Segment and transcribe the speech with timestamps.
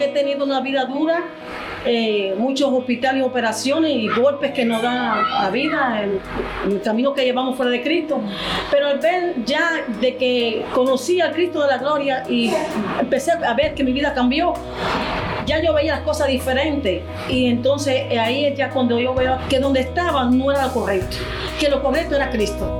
[0.00, 1.24] que he tenido una vida dura,
[1.84, 7.22] eh, muchos hospitales operaciones y golpes que nos dan la vida en, el camino que
[7.22, 8.18] llevamos fuera de Cristo.
[8.70, 12.50] Pero al ver ya de que conocí al Cristo de la gloria y
[12.98, 14.54] empecé a ver que mi vida cambió,
[15.44, 19.58] ya yo veía las cosas diferentes y entonces ahí es ya cuando yo veo que
[19.58, 21.16] donde estaba no era lo correcto,
[21.58, 22.79] que lo correcto era Cristo.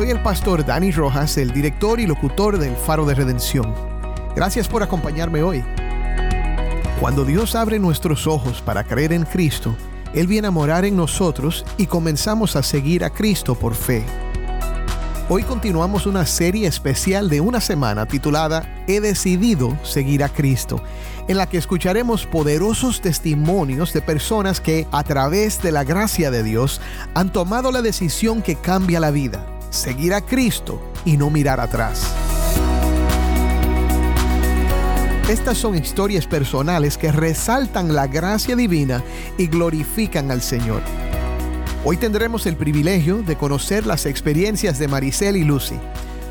[0.00, 3.74] Soy el pastor Dani Rojas, el director y locutor del Faro de Redención.
[4.34, 5.62] Gracias por acompañarme hoy.
[6.98, 9.76] Cuando Dios abre nuestros ojos para creer en Cristo,
[10.14, 14.02] Él viene a morar en nosotros y comenzamos a seguir a Cristo por fe.
[15.28, 20.82] Hoy continuamos una serie especial de una semana titulada He decidido seguir a Cristo,
[21.28, 26.42] en la que escucharemos poderosos testimonios de personas que a través de la gracia de
[26.42, 26.80] Dios
[27.12, 32.06] han tomado la decisión que cambia la vida, seguir a Cristo y no mirar atrás.
[35.28, 39.02] Estas son historias personales que resaltan la gracia divina
[39.38, 40.82] y glorifican al Señor.
[41.84, 45.76] Hoy tendremos el privilegio de conocer las experiencias de Maricel y Lucy,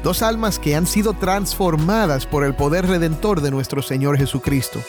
[0.03, 4.79] dos almas que han sido transformadas por el poder redentor de nuestro Señor Jesucristo.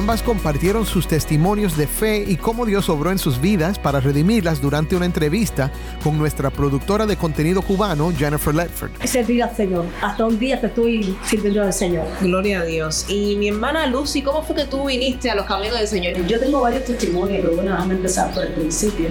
[0.00, 4.62] Ambas compartieron sus testimonios de fe y cómo Dios obró en sus vidas para redimirlas
[4.62, 5.70] durante una entrevista
[6.02, 8.92] con nuestra productora de contenido cubano, Jennifer Ledford.
[9.04, 9.84] Servir al Señor.
[10.00, 12.06] Hasta un día que estoy sirviendo al Señor.
[12.22, 13.04] Gloria a Dios.
[13.10, 16.26] Y mi hermana Lucy, ¿cómo fue que tú viniste a los caminos del Señor?
[16.26, 19.06] Yo tengo varios testimonios, pero bueno, déjame empezar por el principio.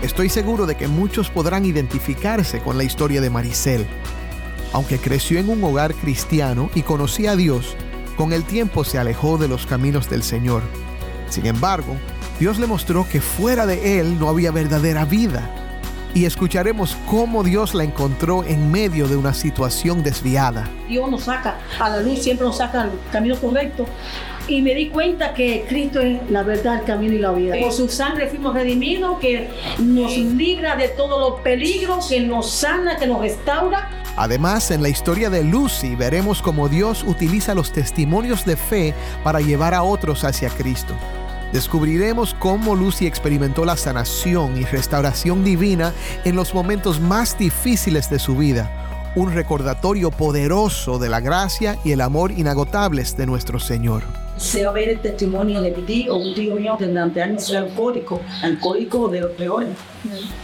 [0.00, 3.84] Estoy seguro de que muchos podrán identificarse con la historia de Maricel.
[4.72, 7.76] Aunque creció en un hogar cristiano y conocía a Dios,
[8.16, 10.62] con el tiempo se alejó de los caminos del Señor.
[11.28, 11.96] Sin embargo,
[12.38, 15.48] Dios le mostró que fuera de él no había verdadera vida.
[16.14, 20.68] Y escucharemos cómo Dios la encontró en medio de una situación desviada.
[20.86, 23.86] Dios nos saca a la luz, siempre nos saca al camino correcto.
[24.46, 27.54] Y me di cuenta que Cristo es la verdad, el camino y la vida.
[27.58, 29.48] Por su sangre fuimos redimidos, que
[29.78, 34.88] nos libra de todos los peligros, que nos sana, que nos restaura Además, en la
[34.88, 40.24] historia de Lucy veremos cómo Dios utiliza los testimonios de fe para llevar a otros
[40.24, 40.94] hacia Cristo.
[41.52, 45.92] Descubriremos cómo Lucy experimentó la sanación y restauración divina
[46.24, 48.70] en los momentos más difíciles de su vida,
[49.14, 54.72] un recordatorio poderoso de la gracia y el amor inagotables de nuestro Señor se va
[54.72, 59.08] ver el testimonio de mi tío, un tío mío que durante años era alcohólico, alcohólico
[59.08, 59.68] de los peores.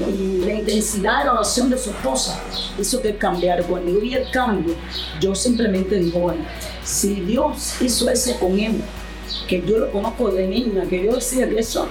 [0.00, 2.40] Y la intensidad de la oración de su esposa
[2.78, 3.64] hizo que cambiara.
[3.64, 4.74] Cuando yo vi el cambio,
[5.20, 6.42] yo simplemente digo, bueno,
[6.84, 8.80] si Dios hizo ese con él,
[9.48, 11.88] que yo lo conozco de niña, que yo decía que eso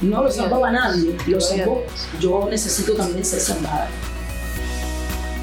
[0.00, 1.84] no lo salvaba a nadie, lo salvó,
[2.20, 3.88] yo necesito también ser salvada.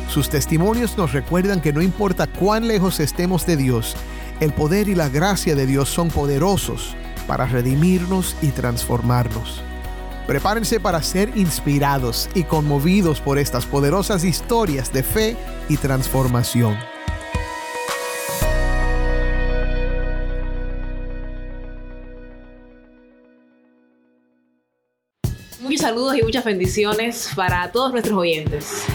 [0.10, 3.96] Sus testimonios nos recuerdan que no importa cuán lejos estemos de Dios,
[4.42, 6.96] el poder y la gracia de Dios son poderosos
[7.28, 9.62] para redimirnos y transformarnos.
[10.26, 15.38] Prepárense para ser inspirados y conmovidos por estas poderosas historias de fe
[15.70, 16.76] y transformación.
[25.62, 28.86] Muchos saludos y muchas bendiciones para todos nuestros oyentes.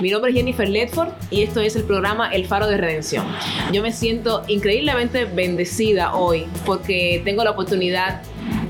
[0.00, 3.24] Mi nombre es Jennifer Ledford y esto es el programa El Faro de Redención.
[3.72, 8.22] Yo me siento increíblemente bendecida hoy porque tengo la oportunidad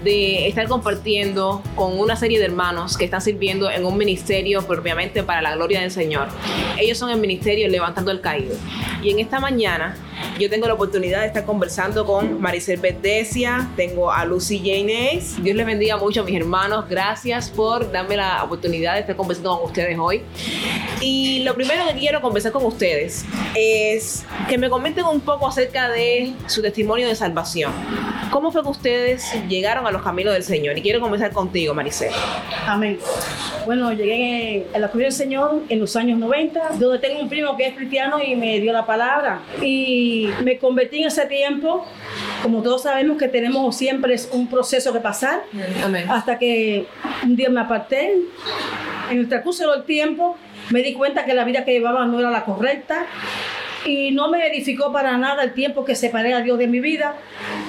[0.05, 5.23] de estar compartiendo con una serie de hermanos que están sirviendo en un ministerio propiamente
[5.23, 6.29] para la gloria del Señor.
[6.79, 8.55] Ellos son el ministerio Levantando el Caído.
[9.03, 9.97] Y en esta mañana
[10.39, 15.43] yo tengo la oportunidad de estar conversando con Maricel Bedesia, tengo a Lucy Janes.
[15.43, 16.87] Dios les bendiga mucho a mis hermanos.
[16.89, 20.23] Gracias por darme la oportunidad de estar conversando con ustedes hoy.
[21.01, 23.25] Y lo primero que quiero conversar con ustedes
[23.55, 27.73] es que me comenten un poco acerca de su testimonio de salvación.
[28.31, 30.77] ¿Cómo fue que ustedes llegaron a los caminos del Señor?
[30.77, 32.11] Y quiero comenzar contigo, Maricel.
[32.67, 32.99] Amén.
[33.65, 37.57] Bueno, llegué a la caminos del Señor en los años 90, donde tengo un primo
[37.57, 39.41] que es cristiano y me dio la palabra.
[39.63, 41.85] Y y me convertí en ese tiempo.
[42.43, 45.43] Como todos sabemos que tenemos siempre un proceso que pasar,
[45.83, 46.07] Amén.
[46.11, 46.87] hasta que
[47.23, 48.17] un día me aparté.
[49.11, 50.37] En el transcurso del tiempo
[50.71, 53.07] me di cuenta que la vida que llevaba no era la correcta
[53.85, 57.17] y no me edificó para nada el tiempo que separé a Dios de mi vida.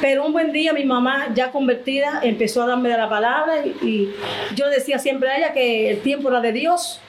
[0.02, 4.10] Pero un buen día mi mamá, ya convertida, empezó a darme la palabra y,
[4.56, 7.02] yo decía siempre a ella que el tiempo era de Dios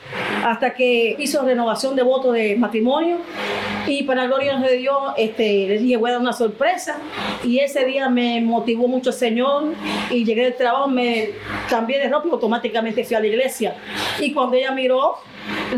[0.44, 3.18] hasta que hizo renovación de voto de matrimonio.
[3.86, 6.98] Y para gloria de Dios este, le dije voy a dar una sorpresa
[7.44, 9.74] y ese día me motivó mucho el Señor
[10.10, 11.30] y llegué del trabajo, me
[11.68, 13.74] cambié de ropa y automáticamente fui a la iglesia.
[14.20, 15.18] Y cuando ella miró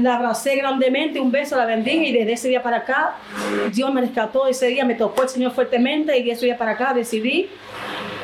[0.00, 3.16] la abracé grandemente, un beso, la bendije y desde ese día para acá
[3.72, 6.72] Dios me rescató, ese día me tocó el Señor fuertemente y de ese día para
[6.72, 7.48] acá decidí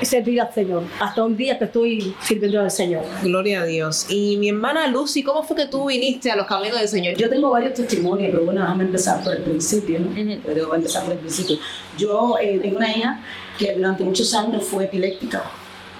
[0.02, 3.04] servir al Señor, hasta un día que estoy sirviendo al Señor.
[3.22, 4.06] Gloria a Dios.
[4.08, 7.14] Y mi hermana Lucy, ¿cómo fue que tú viniste a los caminos del Señor?
[7.16, 10.10] Yo tengo varios testimonios, pero bueno, déjame empezar por el principio, ¿no?
[10.44, 11.58] Pero voy a empezar por el principio.
[11.96, 13.20] Yo eh, tengo una hija
[13.58, 15.44] que durante muchos años fue epiléptica,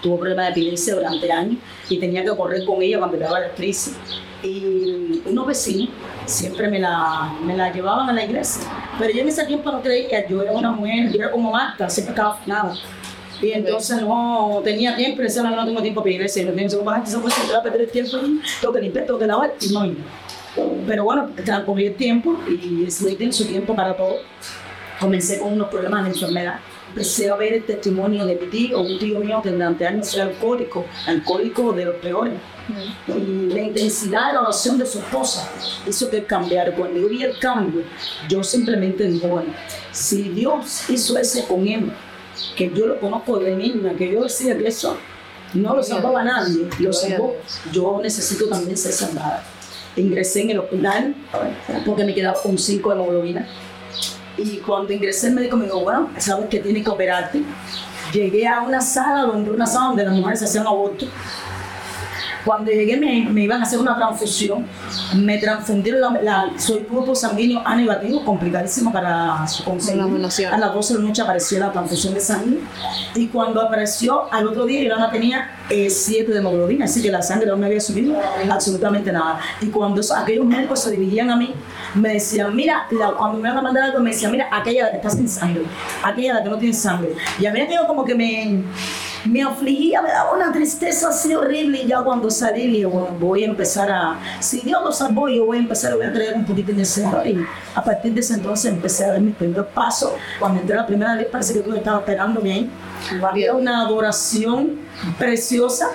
[0.02, 1.58] tuvo problemas de epilepsia durante años
[1.88, 3.96] y tenía que correr con ella cuando daba la crisis.
[4.44, 5.88] Y unos vecinos
[6.26, 8.62] siempre me la, me la llevaban a la iglesia,
[8.98, 11.88] pero yo en ese tiempo no creía, yo era una mujer, yo era como Marta,
[11.88, 12.74] siempre estaba afinada.
[13.40, 16.68] Y entonces no tenía tiempo, y decía, no, no tengo tiempo para iglesia, no tengo
[16.68, 19.26] tiempo para se puede sentar a perder el tiempo, y tengo que limpiar, tengo que
[19.26, 19.96] lavar, y no iba.
[20.86, 24.16] Pero bueno, transcurrió el tiempo y Dios tiene su tiempo para todo.
[25.00, 26.60] Comencé con unos problemas de enfermedad.
[26.94, 30.26] Empecé a ver el testimonio de mi tío, un tío mío que durante años era
[30.26, 32.34] alcohólico, alcohólico de los peores.
[33.08, 35.50] Y la intensidad de la oración de su esposa
[35.88, 36.72] hizo que cambiara.
[36.72, 37.82] Cuando yo vi el cambio,
[38.28, 39.52] yo simplemente digo, bueno,
[39.90, 41.90] si Dios hizo ese con él,
[42.54, 44.96] que yo lo conozco de niña, que yo decía que eso
[45.52, 47.34] no lo salvaba a nadie, lo salvó,
[47.72, 49.42] yo necesito también ser salvada.
[49.96, 51.16] Ingresé en el hospital
[51.84, 53.48] porque me quedaba con 5 de hemoglobina.
[54.36, 57.42] Y cuando ingresé el médico me dijo, bueno, sabes que tienes que operarte.
[58.12, 61.06] Llegué a una sala donde una sala donde las mujeres hacían aborto.
[62.44, 64.66] Cuando llegué me, me iban a hacer una transfusión.
[65.16, 70.02] Me transfundieron, la, la- soy grupo sanguíneo A negativo, complicadísimo para su conseguir.
[70.02, 70.06] La.
[70.54, 72.58] A las 12 de la noche apareció la transfusión de sangre.
[73.14, 77.22] Y cuando apareció, al otro día yo no tenía 7 de hemoglobina, así que la
[77.22, 78.14] sangre no me había subido
[78.50, 79.38] absolutamente nada.
[79.60, 81.54] Y cuando aquellos médicos se dirigían a mí,
[81.94, 84.96] me decían, mira, la- cuando me iban a mandar algo, me decían, mira, aquella que
[84.96, 85.62] está sin sangre,
[86.02, 87.14] aquella que no tiene sangre.
[87.40, 88.62] Y a mí aquello como que me,
[89.24, 91.82] me afligía, me daba una tristeza así horrible.
[91.82, 95.46] Y ya cuando salí, dije, bueno, voy a empezar a, si Dios lo salvó, yo
[95.46, 97.26] voy a empezar, voy a creer un poquito en el Señor.
[97.26, 97.44] Y
[97.74, 100.12] a partir de ese entonces empecé a dar mis primeros pasos.
[100.38, 102.70] Cuando entré la primera vez, parece que tú estabas esperándome ahí.
[103.22, 104.83] Había una adoración
[105.18, 105.90] preciosa.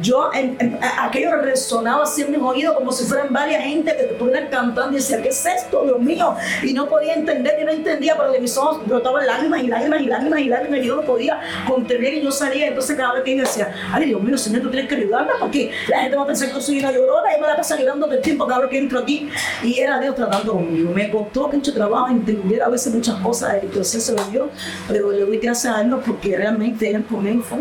[0.00, 4.12] Yo, en, en- aquello resonaba así en mis oídos como si fueran varias gente que
[4.12, 6.34] estuvieran cantando y decía, ¿qué es esto, Dios mío?
[6.62, 10.00] Y no podía entender, yo no entendía, pero de mis ojos brotaban lágrimas y lágrimas
[10.00, 12.68] y lágrimas y lágrimas y yo no podía contener y yo salía.
[12.68, 15.70] Entonces cada vez que yo decía, ay Dios mío, Señor, tú tienes que ayudarme porque
[15.88, 18.06] la gente va a pensar que yo soy una llorona y me la pasa llorando
[18.06, 19.28] todo el tiempo cada vez que entro aquí.
[19.62, 20.92] Y era Dios tratando conmigo.
[20.94, 24.48] Me costó mucho trabajo entender a veces muchas cosas del proceso de Dios,
[24.86, 27.58] pero le doy gracias a Él porque realmente Él conmigo fue.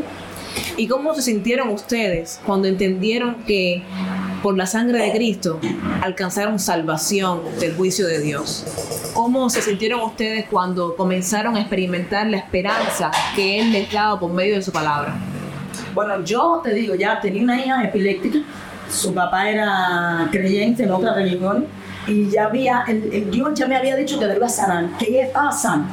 [0.77, 3.83] ¿Y cómo se sintieron ustedes cuando entendieron que
[4.43, 5.59] por la sangre de Cristo
[6.01, 8.65] alcanzaron salvación del juicio de Dios?
[9.13, 14.31] ¿Cómo se sintieron ustedes cuando comenzaron a experimentar la esperanza que Él les daba por
[14.31, 15.15] medio de su palabra?
[15.93, 18.39] Bueno, yo te digo, ya tenía una hija epiléptica,
[18.89, 21.65] su papá era creyente en otra religión
[22.07, 24.89] y ya había, el, el Dios ya me había dicho que le iba a sanar,
[24.97, 25.87] que ella estaba sana.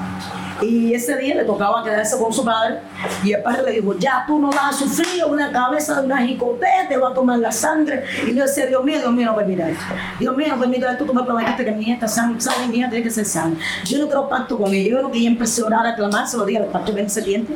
[0.63, 2.79] Y ese día le tocaba quedarse con su padre
[3.25, 6.25] y el padre le dijo, ya tú no vas a sufrir una cabeza de una
[6.25, 8.05] jicotea, te va a tomar la sangre.
[8.27, 9.85] Y yo decía, Dios mío, Dios mío, no permita esto.
[10.19, 12.37] Dios mío, no permita esto, tú me prometiste que mi hija está sana,
[12.69, 13.57] mi hija tiene que ser sana.
[13.85, 16.27] Yo no quiero pacto con ella, yo creo que ella empecé a orar, a clamar,
[16.27, 16.63] se lo dije
[16.95, 17.55] Ben Sediente.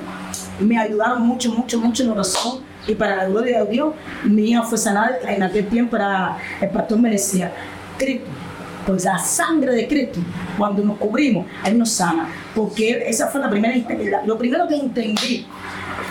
[0.58, 2.60] Me ayudaron mucho, mucho, mucho en oración.
[2.86, 5.18] Y para la gloria de Dios, mi hija fue sanada.
[5.26, 7.52] En aquel tiempo era, el pastor me decía,
[7.98, 8.26] Cristo,
[8.88, 10.18] pues la sangre de Cristo,
[10.56, 12.26] cuando nos cubrimos, Él nos sana.
[12.54, 13.74] Porque esa fue la primera,
[14.24, 15.46] lo primero que entendí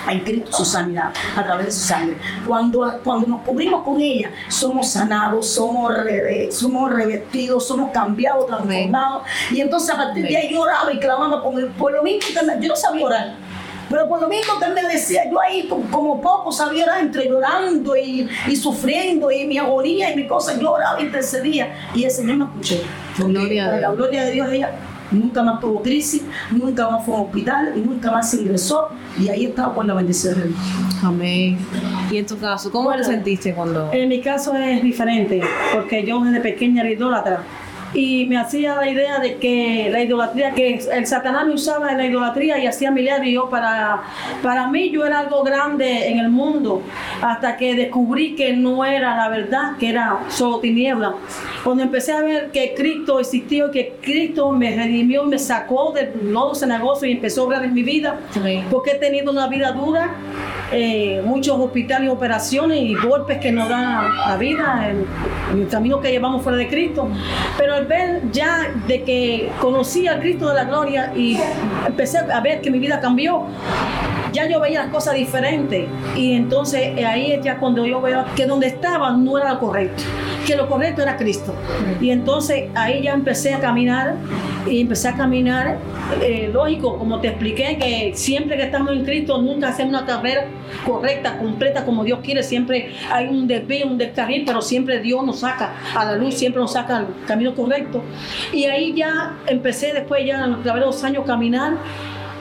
[0.10, 2.18] en Cristo su sanidad a través de su sangre.
[2.46, 9.24] Cuando, cuando nos cubrimos con ella, somos sanados, somos, re- somos revestidos, somos cambiados, transformados.
[9.52, 12.22] Y entonces a partir de ahí yo oraba y clamaba el, por lo mismo
[12.62, 13.47] yo no sabía orar.
[13.90, 17.96] Pero por lo mismo que él me decía, yo ahí como, poco sabía entre llorando
[17.96, 21.74] y, y sufriendo y mi agonía y mi cosa, yo oraba y intercedía.
[21.94, 22.76] Y el Señor me escuchó.
[23.18, 24.72] Gloria a la gloria de Dios ella
[25.12, 28.90] nunca más tuvo crisis, nunca más fue a un hospital nunca más se ingresó.
[29.20, 30.60] Y ahí estaba con la bendición de Dios.
[31.04, 31.58] Amén.
[32.12, 33.92] Y en tu caso, ¿cómo te sentiste cuando.?
[33.92, 35.42] En mi caso es diferente,
[35.74, 37.44] porque yo desde pequeña era idólatra
[37.98, 41.98] y me hacía la idea de que la idolatría, que el Satanás me usaba en
[41.98, 43.50] la idolatría y hacía milagros.
[43.50, 44.04] Para,
[44.44, 46.84] para mí, yo era algo grande en el mundo,
[47.24, 51.16] hasta que descubrí que no era la verdad, que era solo tiniebla.
[51.64, 56.32] Cuando empecé a ver que Cristo existió, que Cristo me redimió y me sacó del
[56.32, 58.20] lodo cenagoso y empezó a obrar en mi vida,
[58.70, 60.12] porque he tenido una vida dura,
[60.72, 66.12] eh, muchos hospitales operaciones y golpes que nos dan la vida en el camino que
[66.12, 67.08] llevamos fuera de Cristo.
[67.58, 71.38] Pero al ver ya de que conocí al Cristo de la gloria y
[71.86, 73.46] empecé a ver que mi vida cambió,
[74.34, 75.88] ya yo veía las cosas diferentes.
[76.16, 79.60] Y entonces eh, ahí es ya cuando yo veo que donde estaba no era lo
[79.60, 80.04] correcto,
[80.46, 81.54] que lo correcto era Cristo.
[82.02, 84.16] Y entonces ahí ya empecé a caminar
[84.70, 85.78] y empecé a caminar,
[86.22, 90.46] eh, lógico, como te expliqué, que siempre que estamos en Cristo nunca hacemos una carrera
[90.86, 95.40] correcta, completa, como Dios quiere, siempre hay un desvío, un descarril, pero siempre Dios nos
[95.40, 98.04] saca a la luz, siempre nos saca al camino correcto.
[98.54, 101.78] Y ahí ya empecé después ya a los años caminar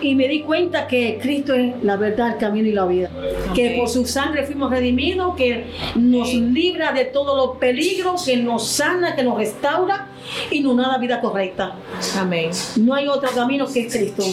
[0.01, 3.11] y me di cuenta que Cristo es la verdad, el camino y la vida.
[3.55, 8.69] Que por su sangre fuimos redimidos, que nos libra de todos los peligros, que nos
[8.69, 10.09] sana, que nos restaura
[10.51, 11.77] y nos da la vida correcta.
[12.17, 12.51] Amén.
[12.77, 14.25] No hay otro camino que Cristo.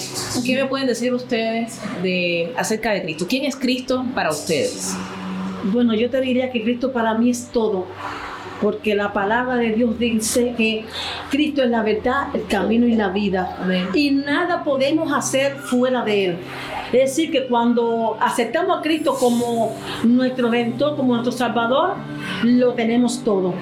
[0.46, 3.26] ¿Qué me pueden decir ustedes de, acerca de Cristo?
[3.28, 4.96] ¿Quién es Cristo para ustedes?
[5.66, 7.88] Bueno, yo te diría que Cristo para mí es todo
[8.64, 10.86] porque la palabra de Dios dice que
[11.30, 13.58] Cristo es la verdad, el camino y la vida.
[13.94, 16.38] Y nada podemos hacer fuera de Él.
[16.94, 21.96] Es decir, que cuando aceptamos a Cristo como nuestro Redentor, como nuestro Salvador,
[22.44, 23.54] lo tenemos todo.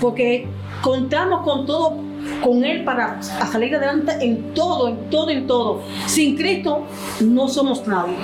[0.00, 0.48] Porque
[0.80, 1.98] contamos con todo
[2.42, 5.82] con Él para salir adelante en todo, en todo, en todo.
[6.06, 6.86] Sin Cristo
[7.20, 8.16] no somos nadie.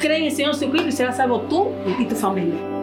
[0.00, 1.68] Cree en el Señor Jesucristo y serás salvo tú
[2.00, 2.77] y tu familia.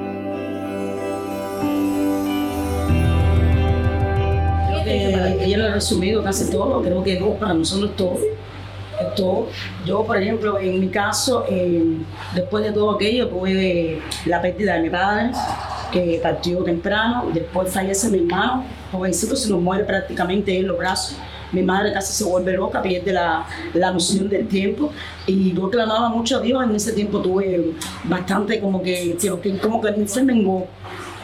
[4.85, 8.19] Eh, ella lo ha resumido casi todo, creo que Dios para nosotros todo.
[9.15, 9.47] todo.
[9.85, 11.83] Yo, por ejemplo, en mi caso, eh,
[12.33, 15.31] después de todo aquello, tuve la pérdida de mi padre,
[15.91, 21.17] que partió temprano, después fallece mi hermano, jovencito, se nos muere prácticamente en los brazos.
[21.51, 24.91] Mi madre casi se vuelve loca, pierde la, la noción del tiempo.
[25.25, 26.63] Y yo clamaba mucho a Dios.
[26.63, 27.71] En ese tiempo tuve
[28.03, 29.15] bastante como que,
[29.61, 30.67] como que se mengó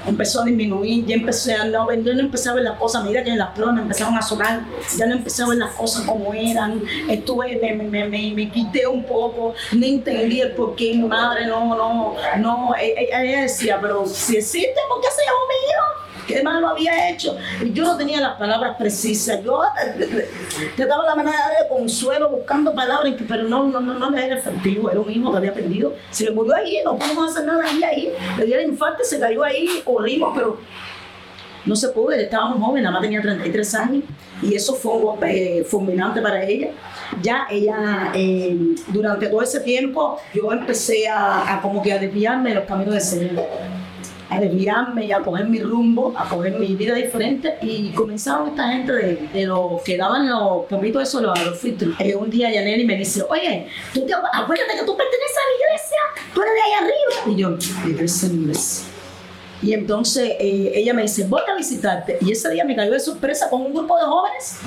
[0.05, 3.23] empezó a disminuir, ya empecé a no, yo no empecé a ver las cosas, mira
[3.23, 4.61] que las plumas empezaron a sonar,
[4.97, 9.03] ya no empecé a ver las cosas como eran, estuve, me, me, me, quité un
[9.03, 13.79] poco, no entendí el por qué mi madre no, no, no, e, e, ella, decía,
[13.81, 16.00] pero si existe, ¿por qué se llamó mi hijo?
[16.31, 17.37] ¿Qué malo había hecho?
[17.61, 19.43] Y yo no tenía las palabras precisas.
[19.43, 19.61] Yo
[20.75, 24.89] te daba la manera de consuelo buscando palabras, pero no, no, no, no era efectivo.
[24.89, 25.93] Era un hijo que había perdido.
[26.09, 28.13] Se le murió ahí, no pudimos hacer nada ahí, ahí.
[28.37, 30.57] Le dio el infarto, se cayó ahí, corrimos, pero
[31.65, 32.11] no se pudo.
[32.11, 34.03] Estábamos jóvenes, nada más tenía 33 años.
[34.41, 36.69] Y eso fue un golpe eh, fulminante para ella.
[37.21, 38.57] Ya ella, eh,
[38.87, 42.93] durante todo ese tiempo, yo empecé a, a como que a desviarme de los caminos
[42.93, 43.45] del Señor
[44.31, 47.57] a desviarme y a coger mi rumbo, a coger mi vida diferente.
[47.61, 51.61] Y comenzaron esta gente de, de los que daban los pomitos eso, los, los
[52.15, 55.97] un día Yaneli me dice, oye, ¿tú te, acuérdate que tú perteneces a la iglesia,
[56.33, 57.35] tú eres de ahí arriba.
[57.35, 58.87] Y yo, iglesia, iglesia.
[59.61, 62.17] Y entonces eh, ella me dice, voy a visitarte.
[62.21, 64.59] Y ese día me cayó de sorpresa con un grupo de jóvenes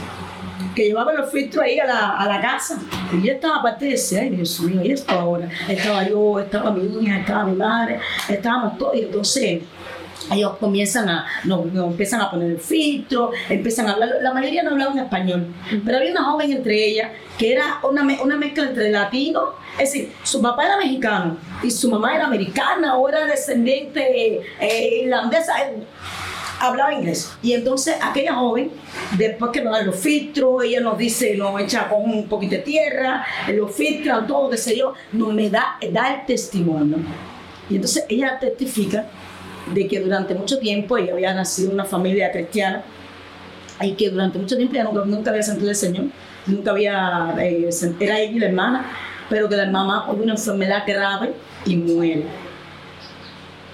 [0.75, 2.79] que llevaban los filtros ahí a la, a la casa.
[3.13, 5.49] Y yo estaba aparte de decir, ay Dios mío, ¿y esto ahora?
[5.69, 8.97] Estaba yo, estaba mi hija, estaba mi madre, estábamos todos.
[8.97, 9.63] Y entonces
[10.33, 14.63] ellos comienzan a, nos, nos empiezan a poner el filtro, empiezan a hablar, la mayoría
[14.63, 15.47] no hablaban español,
[15.85, 20.13] pero había una joven entre ellas que era una, una mezcla entre latino, es decir,
[20.23, 25.55] su papá era mexicano y su mamá era americana o era descendiente eh, irlandesa
[26.61, 27.33] hablaba inglés.
[27.43, 28.71] Y entonces aquella joven,
[29.19, 32.63] después que nos dan los filtros, ella nos dice, nos echa con un poquito de
[32.63, 36.99] tierra, los filtros, todo, qué sé yo, nos me da, da el testimonio.
[37.69, 39.07] Y entonces ella testifica
[39.73, 42.83] de que durante mucho tiempo ella había nacido en una familia cristiana
[43.81, 46.07] y que durante mucho tiempo ella nunca, había sentido el Señor,
[46.47, 47.69] nunca había, eh,
[48.01, 48.87] era ella y la hermana,
[49.31, 51.33] pero que la mamá tuvo una enfermedad grave
[51.65, 52.25] y muere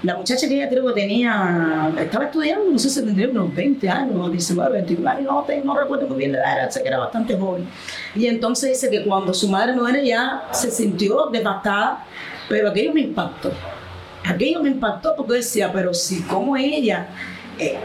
[0.02, 3.88] la muchacha que ella creo que tenía, estaba estudiando, no sé si tendría unos 20
[3.88, 7.36] años, 19, 21 años, no, no recuerdo muy bien la edad, sé que era bastante
[7.36, 7.68] joven.
[8.14, 12.04] Y entonces dice que cuando su madre muere ya se sintió devastada,
[12.48, 13.52] pero aquello me impactó.
[14.24, 17.08] Aquello me impactó porque decía, pero si como ella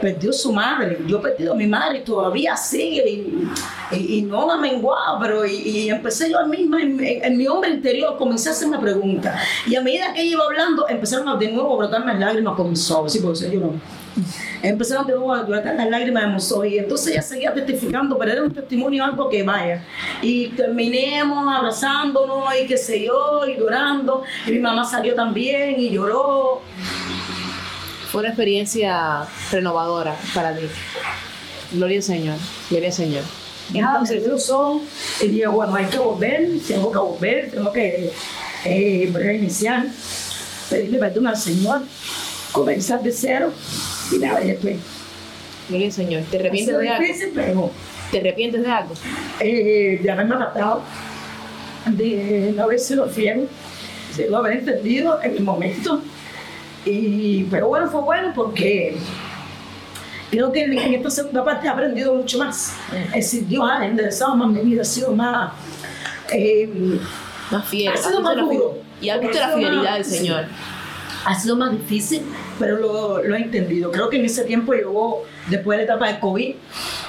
[0.01, 3.49] perdió su madre, yo he perdido a mi madre y todavía sigue y,
[3.91, 8.49] y, no ha menguado, pero y, empecé yo misma en, en, mi hombre interior, comencé
[8.49, 12.55] a hacerme preguntas y a medida que iba hablando empezaron de nuevo a brotarme lágrimas
[12.55, 13.73] con mis ojos, sí, porque yo no.
[14.61, 18.31] Empezaron de nuevo a llorar las lágrimas de emoción y entonces ella seguía testificando, pero
[18.31, 19.83] era un testimonio algo que vaya.
[20.21, 24.23] Y terminemos abrazándonos y qué sé yo, y llorando.
[24.47, 26.61] Y mi mamá salió también y lloró.
[28.15, 30.67] Fue una experiencia renovadora para ti.
[31.73, 32.37] Gloria al Señor,
[32.69, 33.23] gloria al Señor.
[33.73, 34.83] Entonces los ojos
[35.21, 38.13] y digo, bueno, hay que volver, tengo que volver, tengo que
[38.63, 39.87] eh, reiniciar,
[40.69, 41.81] pedirle perdón al Señor,
[42.53, 43.51] comenzar de cero
[44.13, 44.77] y nada, y después.
[45.67, 46.23] Gloria al Señor.
[46.31, 47.31] ¿Te arrepientes de algo?
[47.35, 47.71] pero
[48.11, 48.93] ¿Te arrepientes de algo?
[49.41, 50.83] eh, de haberme adaptado,
[51.87, 53.49] de no haber sido fiel,
[54.15, 56.01] de no haber entendido en el momento.
[56.85, 58.95] Y, pero bueno, fue bueno porque
[60.29, 62.75] creo que en esta segunda parte he aprendido mucho más.
[63.07, 65.51] Es decir, Dios ha enderezado más mi vida, ha sido más...
[66.31, 66.69] eh,
[67.51, 67.93] Más fiel.
[67.93, 68.77] Ha sido más duro.
[69.01, 70.17] Y has visto Ha la fidelidad más- del sí.
[70.17, 70.45] Señor.
[71.25, 72.21] ha sido más difícil,
[72.59, 73.91] pero lo, lo he entendido.
[73.91, 76.55] Creo que en ese tiempo llegó, después de la etapa del COVID,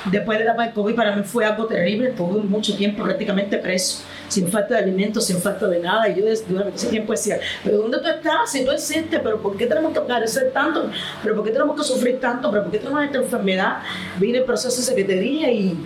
[0.07, 3.59] después de la etapa del COVID para mí fue algo terrible, estuve mucho tiempo prácticamente
[3.59, 7.39] preso, sin falta de alimentos, sin falta de nada, y yo durante ese tiempo decía,
[7.65, 8.51] pero ¿dónde tú estás?
[8.51, 10.91] Si tú existes, pero ¿por qué tenemos que carecer tanto?
[11.23, 12.51] ¿Pero por qué tenemos que sufrir tanto?
[12.51, 13.79] ¿Pero por qué tenemos esta enfermedad?
[14.19, 15.77] Vine el proceso de secretaría y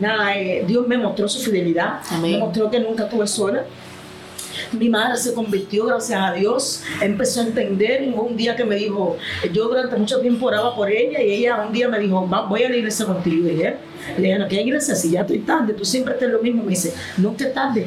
[0.00, 2.32] nada, eh, Dios me mostró su fidelidad, Amén.
[2.32, 3.64] me mostró que nunca estuve sola,
[4.72, 8.10] mi madre se convirtió, gracias a Dios, empezó a entender.
[8.14, 9.16] Hubo un día que me dijo,
[9.52, 12.62] yo durante mucho tiempo oraba por ella y ella un día me dijo, "Va, voy
[12.62, 13.48] a la iglesia contigo.
[13.48, 13.76] Y dije,
[14.16, 14.94] le dije, no, ¿qué iglesia?
[14.94, 16.62] Si ya estoy tarde, tú siempre estás lo mismo.
[16.62, 17.86] Me dice, nunca es tarde.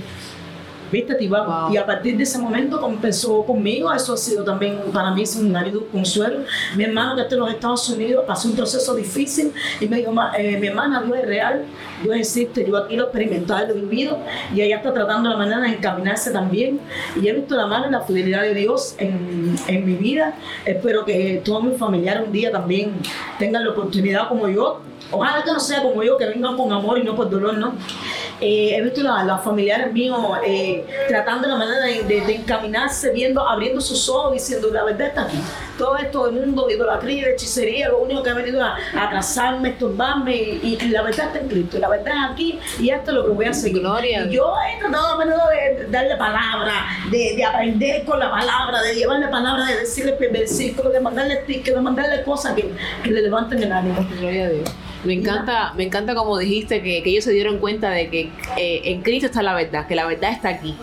[1.46, 1.74] Wow.
[1.74, 5.56] Y a partir de ese momento empezó conmigo, eso ha sido también para mí un
[5.56, 6.40] árido consuelo.
[6.76, 10.12] Mi hermano que está en los Estados Unidos pasó un proceso difícil y me dijo,
[10.12, 11.66] "Ma, eh, mi hermana, Dios es real,
[12.04, 14.18] Dios existe, yo aquí lo he experimentado, lo he vivido
[14.54, 16.80] y ella está tratando la manera de encaminarse también.
[17.22, 20.36] Y he visto la mano y la fidelidad de Dios en, en mi vida.
[20.66, 22.94] Espero que todos mis familiares un día también
[23.40, 24.82] tengan la oportunidad como yo.
[25.12, 27.74] Ojalá que no sea como yo, que vengan con amor y no por dolor, ¿no?
[28.42, 33.12] Eh, he visto a los familiares míos eh, tratando la manera de, de- de encaminarse,
[33.12, 35.38] viendo, abriendo sus ojos, diciendo la verdad está aquí.
[35.78, 39.10] Todo esto del mundo de idolatría, de hechicería, lo único que ha venido a, a
[39.10, 43.12] casarme, estorbarme, y, y la verdad está en Cristo, la verdad es aquí, y esto
[43.12, 43.82] es lo que voy a seguir.
[43.82, 46.74] Gloria Y yo he tratado a menudo de darle palabra,
[47.12, 51.76] de, de aprender con la palabra, de llevarle palabra, de decirle versículos, de mandarle tickets,
[51.76, 52.72] de mandarle cosas que,
[53.04, 54.06] que le levanten el ánimo.
[54.20, 54.70] Gloria a Dios.
[55.04, 58.22] Me encanta, me encanta como dijiste que, que ellos se dieron cuenta de que
[58.58, 60.76] eh, en Cristo está la verdad, que la verdad está aquí.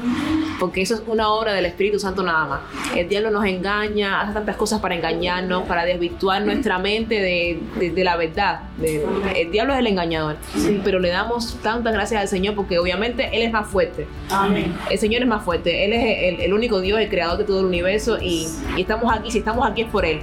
[0.58, 2.60] Porque eso es una obra del Espíritu Santo nada más.
[2.94, 7.90] El diablo nos engaña, hace tantas cosas para engañarnos, para desvirtuar nuestra mente de, de-
[7.90, 8.60] de la verdad.
[8.76, 9.02] De-
[9.36, 10.36] el diablo es el engañador.
[10.84, 14.06] Pero le damos tantas gracias al Señor porque obviamente Él es más fuerte.
[14.28, 14.74] Amén.
[14.90, 15.84] El Señor es más fuerte.
[15.86, 18.18] Él es el, el único Dios, el creador de todo el universo.
[18.20, 19.30] Y, y estamos aquí.
[19.30, 20.20] Si estamos aquí es por Él.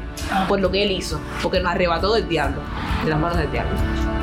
[0.47, 1.19] Por lo que Él hizo.
[1.41, 2.61] Porque nos arrebató del diablo.
[3.03, 4.16] De las manos del diablo.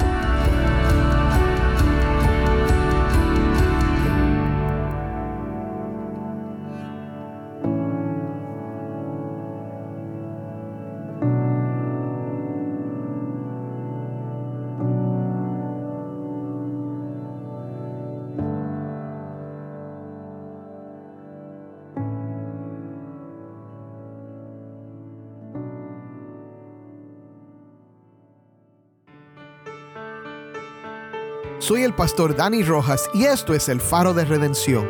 [31.65, 34.87] Soy el pastor Dani Rojas y esto es el faro de redención.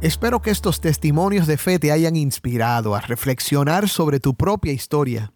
[0.00, 5.32] Espero que estos testimonios de fe te hayan inspirado a reflexionar sobre tu propia historia.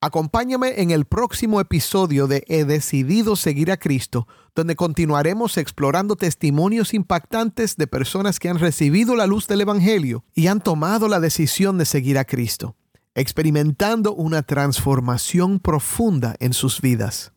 [0.00, 6.94] Acompáñame en el próximo episodio de He decidido seguir a Cristo, donde continuaremos explorando testimonios
[6.94, 11.78] impactantes de personas que han recibido la luz del Evangelio y han tomado la decisión
[11.78, 12.74] de seguir a Cristo,
[13.16, 17.32] experimentando una transformación profunda en sus vidas.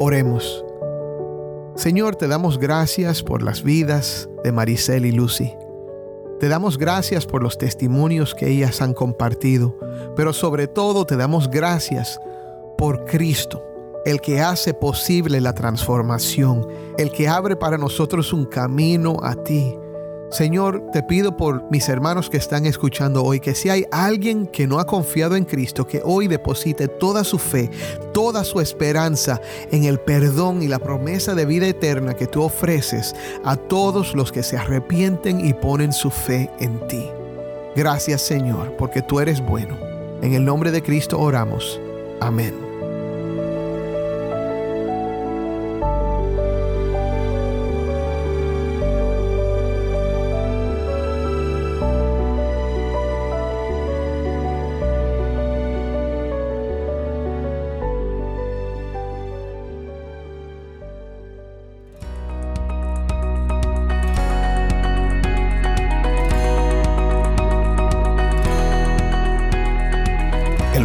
[0.00, 0.64] Oremos.
[1.76, 5.54] Señor, te damos gracias por las vidas de Maricel y Lucy.
[6.40, 9.78] Te damos gracias por los testimonios que ellas han compartido,
[10.16, 12.20] pero sobre todo te damos gracias
[12.76, 13.64] por Cristo,
[14.04, 16.66] el que hace posible la transformación,
[16.98, 19.76] el que abre para nosotros un camino a ti.
[20.32, 24.66] Señor, te pido por mis hermanos que están escuchando hoy que si hay alguien que
[24.66, 27.70] no ha confiado en Cristo, que hoy deposite toda su fe,
[28.14, 33.14] toda su esperanza en el perdón y la promesa de vida eterna que tú ofreces
[33.44, 37.06] a todos los que se arrepienten y ponen su fe en ti.
[37.76, 39.76] Gracias Señor, porque tú eres bueno.
[40.22, 41.78] En el nombre de Cristo oramos.
[42.20, 42.71] Amén.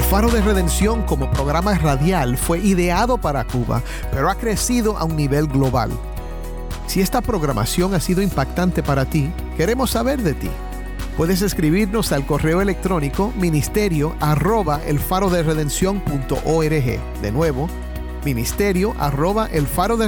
[0.10, 5.18] Faro de Redención como programa radial fue ideado para Cuba, pero ha crecido a un
[5.18, 5.92] nivel global.
[6.88, 10.50] Si esta programación ha sido impactante para ti, queremos saber de ti.
[11.18, 15.44] Puedes escribirnos al correo electrónico ministerio arroba el faro de
[17.22, 17.68] De nuevo,
[18.24, 20.08] ministerio arroba el faro de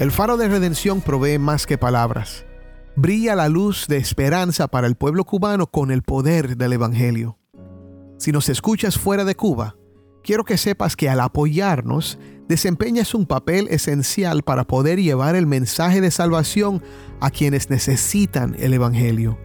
[0.00, 2.46] El faro de redención provee más que palabras.
[2.96, 7.36] Brilla la luz de esperanza para el pueblo cubano con el poder del Evangelio.
[8.16, 9.76] Si nos escuchas fuera de Cuba,
[10.24, 16.00] quiero que sepas que al apoyarnos, desempeñas un papel esencial para poder llevar el mensaje
[16.00, 16.82] de salvación
[17.20, 19.38] a quienes necesitan el Evangelio.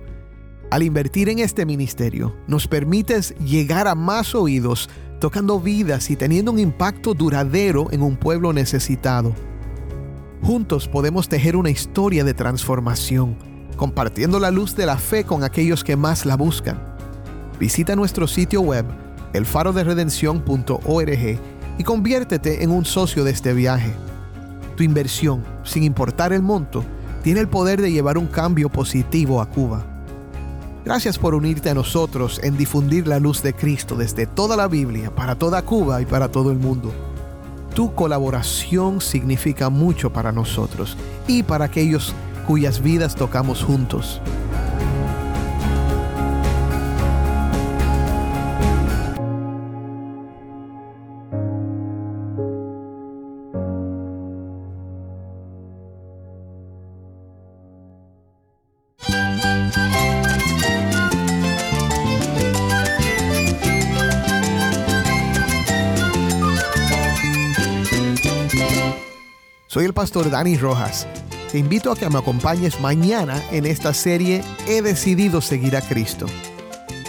[0.71, 4.89] Al invertir en este ministerio, nos permites llegar a más oídos,
[5.19, 9.35] tocando vidas y teniendo un impacto duradero en un pueblo necesitado.
[10.45, 13.35] Juntos podemos tejer una historia de transformación,
[13.77, 16.79] compartiendo la luz de la fe con aquellos que más la buscan.
[17.59, 18.85] Visita nuestro sitio web,
[19.33, 21.39] elfaroderedención.org,
[21.79, 23.91] y conviértete en un socio de este viaje.
[24.77, 26.85] Tu inversión, sin importar el monto,
[27.23, 29.83] tiene el poder de llevar un cambio positivo a Cuba.
[30.85, 35.09] Gracias por unirte a nosotros en difundir la luz de Cristo desde toda la Biblia,
[35.09, 36.93] para toda Cuba y para todo el mundo.
[37.75, 40.95] Tu colaboración significa mucho para nosotros
[41.27, 42.15] y para aquellos
[42.47, 44.21] cuyas vidas tocamos juntos.
[69.75, 71.05] Soy el pastor Dani Rojas.
[71.51, 76.27] Te invito a que me acompañes mañana en esta serie He decidido seguir a Cristo.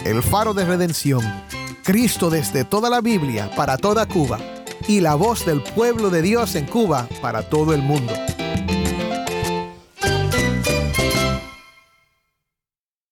[0.03, 1.21] El faro de redención.
[1.85, 4.37] Cristo desde toda la Biblia para toda Cuba.
[4.85, 8.11] Y la voz del pueblo de Dios en Cuba para todo el mundo.